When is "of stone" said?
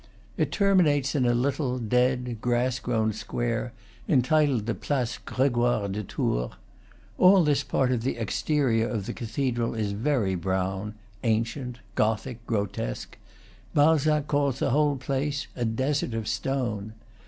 16.15-16.93